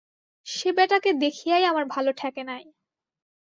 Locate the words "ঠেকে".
2.13-2.43